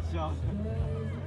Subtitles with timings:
[0.10, 1.19] 笑。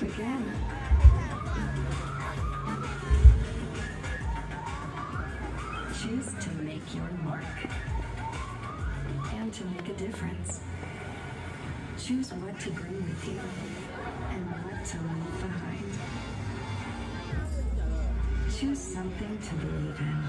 [0.00, 0.44] Again.
[6.00, 7.44] Choose to make your mark
[9.34, 10.60] and to make a difference.
[11.98, 13.40] Choose what to bring with you
[14.30, 15.98] and what to leave behind.
[18.58, 20.24] Choose something to believe in,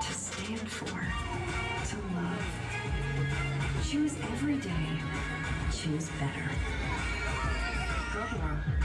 [0.00, 1.27] to stand for.
[3.90, 5.00] Choose every day.
[5.72, 6.50] Choose better.
[8.12, 8.77] Volvo.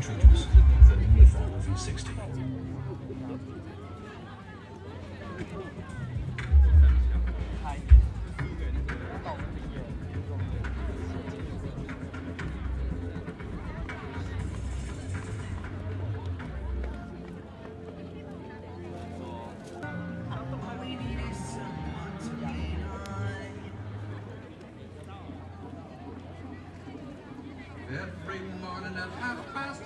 [0.00, 0.48] Introducing
[0.88, 2.08] the new Volvo V60.
[27.92, 29.82] Every morning at half past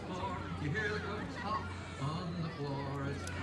[0.65, 1.61] you hear the gloves hop
[2.01, 3.07] on the floor.
[3.11, 3.34] It's